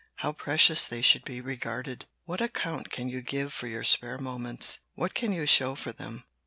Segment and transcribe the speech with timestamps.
[0.15, 2.07] How precious they should be regarded!
[2.25, 4.79] What account can you give for your spare moments?
[4.95, 6.23] What can you show for them?